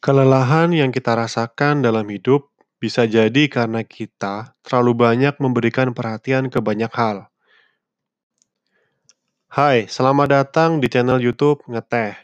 [0.00, 2.48] Kelelahan yang kita rasakan dalam hidup
[2.80, 7.28] bisa jadi karena kita terlalu banyak memberikan perhatian ke banyak hal.
[9.52, 12.16] Hai, selamat datang di channel YouTube Ngeteh.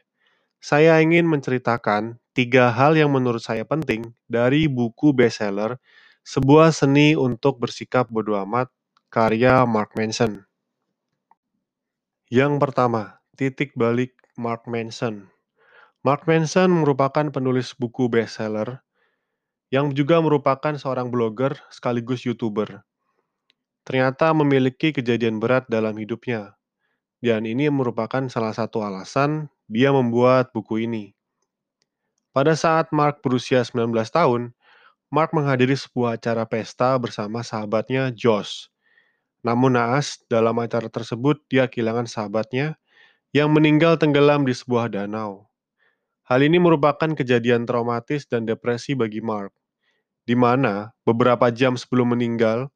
[0.57, 5.77] Saya ingin menceritakan tiga hal yang menurut saya penting dari buku bestseller
[6.25, 8.73] Sebuah Seni untuk Bersikap Bodo Amat
[9.13, 10.49] karya Mark Manson.
[12.33, 15.36] Yang pertama, titik balik Mark Manson.
[16.07, 18.79] Mark Manson merupakan penulis buku bestseller
[19.75, 22.79] yang juga merupakan seorang blogger sekaligus YouTuber.
[23.83, 26.55] Ternyata memiliki kejadian berat dalam hidupnya,
[27.19, 31.11] dan ini merupakan salah satu alasan dia membuat buku ini.
[32.31, 34.55] Pada saat Mark berusia 19 tahun,
[35.11, 38.71] Mark menghadiri sebuah acara pesta bersama sahabatnya Josh.
[39.43, 42.79] Namun naas, dalam acara tersebut dia kehilangan sahabatnya
[43.35, 45.46] yang meninggal tenggelam di sebuah danau.
[46.27, 49.55] Hal ini merupakan kejadian traumatis dan depresi bagi Mark,
[50.27, 52.67] di mana beberapa jam sebelum meninggal,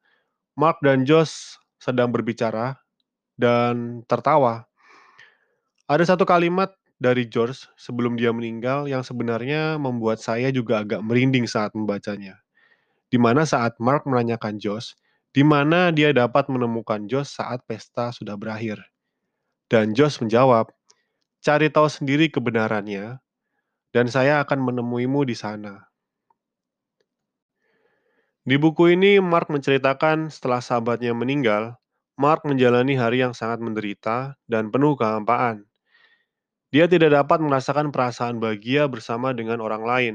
[0.55, 2.79] Mark dan Josh sedang berbicara
[3.35, 4.71] dan tertawa.
[5.91, 6.71] Ada satu kalimat
[7.03, 12.39] dari George sebelum dia meninggal yang sebenarnya membuat saya juga agak merinding saat membacanya.
[13.11, 14.95] Di mana saat Mark menanyakan Josh,
[15.35, 18.79] di mana dia dapat menemukan Josh saat pesta sudah berakhir.
[19.67, 20.71] Dan Josh menjawab,
[21.43, 23.19] cari tahu sendiri kebenarannya
[23.91, 25.91] dan saya akan menemuimu di sana.
[28.47, 31.79] Di buku ini, Mark menceritakan setelah sahabatnya meninggal,
[32.19, 35.71] Mark menjalani hari yang sangat menderita dan penuh kehampaan.
[36.71, 40.15] Dia tidak dapat merasakan perasaan bahagia bersama dengan orang lain.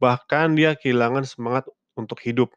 [0.00, 2.54] Bahkan dia kehilangan semangat untuk hidup.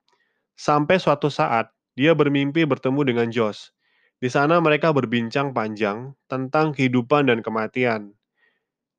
[0.55, 3.73] Sampai suatu saat, dia bermimpi bertemu dengan Josh.
[4.21, 8.13] Di sana mereka berbincang panjang tentang kehidupan dan kematian.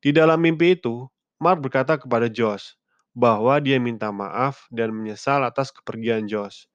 [0.03, 1.07] Di dalam mimpi itu,
[1.43, 2.79] Mark berkata kepada Josh
[3.11, 6.71] bahwa dia minta maaf dan menyesal atas kepergian Josh.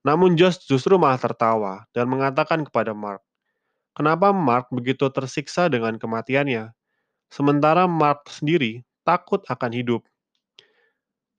[0.00, 3.20] Namun Josh justru malah tertawa dan mengatakan kepada Mark,
[3.92, 6.72] kenapa Mark begitu tersiksa dengan kematiannya,
[7.28, 10.00] sementara Mark sendiri takut akan hidup.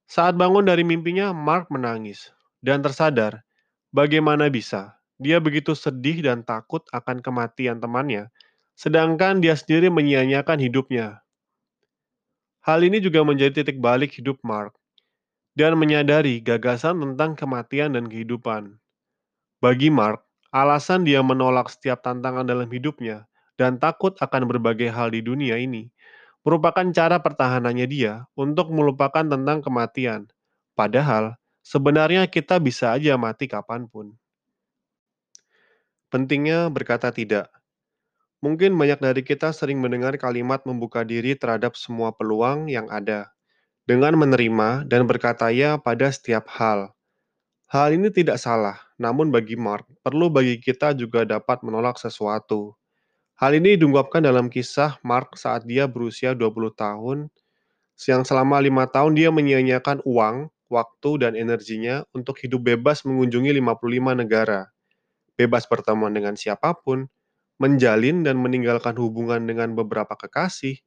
[0.06, 2.30] Saat bangun dari mimpinya, Mark menangis
[2.62, 3.42] dan tersadar
[3.90, 8.30] bagaimana bisa dia begitu sedih dan takut akan kematian temannya,
[8.78, 11.26] sedangkan dia sendiri menyia-nyiakan hidupnya.
[12.68, 14.76] Hal ini juga menjadi titik balik hidup Mark
[15.56, 18.76] dan menyadari gagasan tentang kematian dan kehidupan.
[19.64, 20.20] Bagi Mark,
[20.52, 23.24] alasan dia menolak setiap tantangan dalam hidupnya
[23.56, 25.88] dan takut akan berbagai hal di dunia ini
[26.44, 30.28] merupakan cara pertahanannya dia untuk melupakan tentang kematian.
[30.76, 34.12] Padahal, sebenarnya kita bisa aja mati kapan pun.
[36.12, 37.48] Pentingnya berkata tidak.
[38.38, 43.34] Mungkin banyak dari kita sering mendengar kalimat membuka diri terhadap semua peluang yang ada,
[43.82, 46.94] dengan menerima dan berkata ya pada setiap hal.
[47.68, 52.78] Hal ini tidak salah, namun bagi Mark, perlu bagi kita juga dapat menolak sesuatu.
[53.36, 57.18] Hal ini diungkapkan dalam kisah Mark saat dia berusia 20 tahun,
[58.06, 64.14] yang selama lima tahun dia menyia-nyiakan uang, waktu, dan energinya untuk hidup bebas mengunjungi 55
[64.14, 64.70] negara.
[65.34, 67.10] Bebas bertemu dengan siapa pun,
[67.62, 70.78] menjalin dan meninggalkan hubungan dengan beberapa kekasih,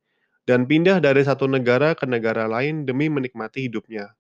[0.50, 4.16] dan pindah dari satu negara ke negara lain demi menikmati hidupnya.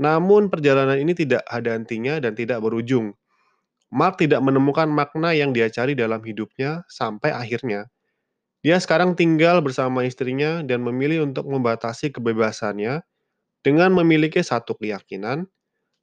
[0.00, 3.16] Namun perjalanan ini tidak ada hentinya dan tidak berujung.
[3.90, 7.86] Mark tidak menemukan makna yang dia cari dalam hidupnya sampai akhirnya.
[8.64, 13.00] Dia sekarang tinggal bersama istrinya dan memilih untuk membatasi kebebasannya
[13.62, 15.46] dengan memiliki satu keyakinan,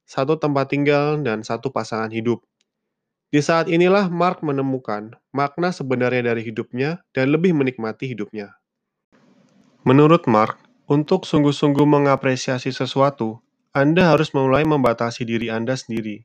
[0.08, 2.44] satu tempat tinggal, dan satu pasangan hidup.
[3.34, 8.54] Di saat inilah Mark menemukan makna sebenarnya dari hidupnya dan lebih menikmati hidupnya.
[9.82, 13.42] Menurut Mark, untuk sungguh-sungguh mengapresiasi sesuatu,
[13.74, 16.22] Anda harus mulai membatasi diri Anda sendiri.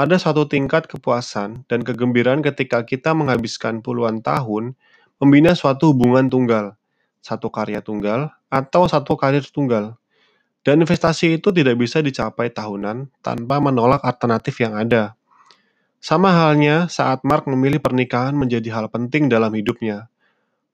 [0.00, 4.72] Ada satu tingkat kepuasan dan kegembiraan ketika kita menghabiskan puluhan tahun
[5.20, 6.72] membina suatu hubungan tunggal,
[7.20, 10.00] satu karya tunggal, atau satu karir tunggal.
[10.64, 15.19] Dan investasi itu tidak bisa dicapai tahunan tanpa menolak alternatif yang ada.
[16.00, 20.08] Sama halnya saat Mark memilih pernikahan menjadi hal penting dalam hidupnya.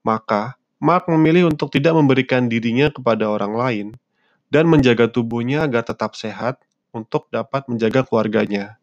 [0.07, 3.87] Maka, Mark memilih untuk tidak memberikan dirinya kepada orang lain
[4.55, 6.63] dan menjaga tubuhnya agar tetap sehat
[6.95, 8.79] untuk dapat menjaga keluarganya.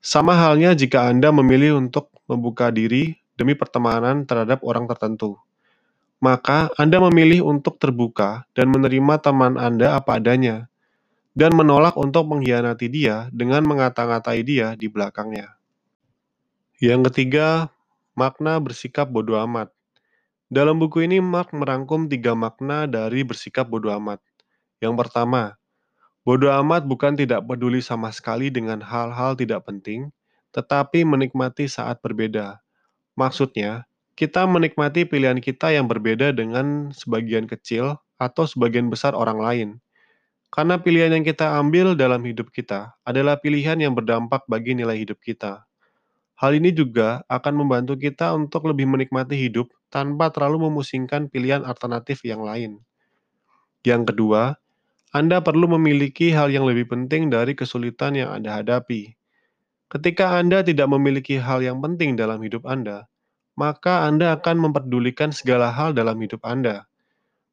[0.00, 5.36] Sama halnya jika Anda memilih untuk membuka diri demi pertemanan terhadap orang tertentu.
[6.16, 10.64] Maka Anda memilih untuk terbuka dan menerima teman Anda apa adanya,
[11.36, 15.57] dan menolak untuk mengkhianati dia dengan mengata-ngatai dia di belakangnya.
[16.78, 17.74] Yang ketiga,
[18.14, 19.74] makna bersikap bodoh amat.
[20.46, 24.22] Dalam buku ini, Mark merangkum tiga makna dari bersikap bodoh amat.
[24.78, 25.58] Yang pertama,
[26.22, 30.14] bodoh amat bukan tidak peduli sama sekali dengan hal-hal tidak penting,
[30.54, 32.62] tetapi menikmati saat berbeda.
[33.18, 39.68] Maksudnya, kita menikmati pilihan kita yang berbeda dengan sebagian kecil atau sebagian besar orang lain.
[40.54, 45.18] Karena pilihan yang kita ambil dalam hidup kita adalah pilihan yang berdampak bagi nilai hidup
[45.20, 45.67] kita.
[46.38, 52.22] Hal ini juga akan membantu kita untuk lebih menikmati hidup tanpa terlalu memusingkan pilihan alternatif
[52.22, 52.78] yang lain.
[53.82, 54.54] Yang kedua,
[55.10, 59.18] Anda perlu memiliki hal yang lebih penting dari kesulitan yang Anda hadapi.
[59.90, 63.10] Ketika Anda tidak memiliki hal yang penting dalam hidup Anda,
[63.58, 66.86] maka Anda akan memperdulikan segala hal dalam hidup Anda.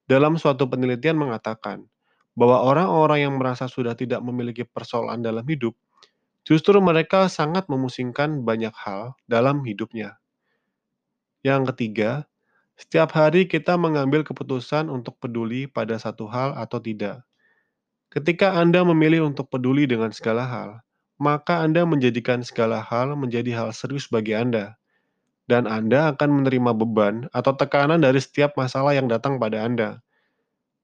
[0.05, 1.89] Dalam suatu penelitian mengatakan
[2.37, 5.73] bahwa orang-orang yang merasa sudah tidak memiliki persoalan dalam hidup
[6.45, 10.21] Justru mereka sangat memusingkan banyak hal dalam hidupnya.
[11.41, 12.29] Yang ketiga,
[12.77, 17.25] setiap hari kita mengambil keputusan untuk peduli pada satu hal atau tidak.
[18.13, 20.69] Ketika Anda memilih untuk peduli dengan segala hal,
[21.17, 24.77] maka Anda menjadikan segala hal menjadi hal serius bagi Anda,
[25.49, 30.03] dan Anda akan menerima beban atau tekanan dari setiap masalah yang datang pada Anda.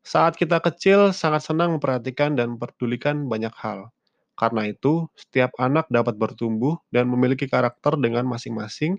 [0.02, 3.94] Saat kita kecil, sangat senang memperhatikan dan memperdulikan banyak hal.
[4.42, 8.98] Karena itu, setiap anak dapat bertumbuh dan memiliki karakter dengan masing-masing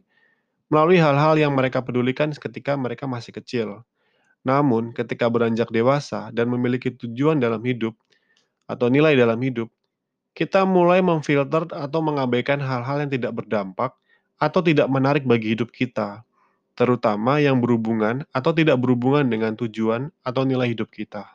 [0.70, 3.82] melalui hal-hal yang mereka pedulikan ketika mereka masih kecil.
[4.46, 7.98] Namun, ketika beranjak dewasa dan memiliki tujuan dalam hidup
[8.70, 9.66] atau nilai dalam hidup,
[10.32, 13.92] kita mulai memfilter atau mengabaikan hal-hal yang tidak berdampak
[14.40, 16.24] atau tidak menarik bagi hidup kita,
[16.72, 21.28] terutama yang berhubungan atau tidak berhubungan dengan tujuan atau nilai hidup kita.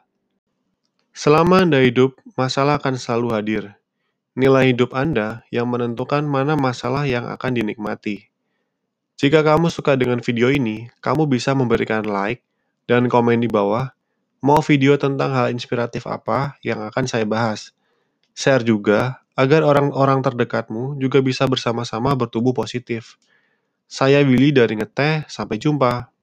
[1.14, 3.64] Selama Anda hidup, masalah akan selalu hadir.
[4.38, 8.30] Nilai hidup Anda yang menentukan mana masalah yang akan dinikmati.
[9.18, 12.46] Jika kamu suka dengan video ini, kamu bisa memberikan like
[12.86, 13.98] dan komen di bawah
[14.46, 17.74] mau video tentang hal inspiratif apa yang akan saya bahas.
[18.38, 23.18] Share juga agar orang-orang terdekatmu juga bisa bersama-sama bertumbuh positif.
[23.90, 26.14] Saya Willy dari Ngeteh, sampai jumpa.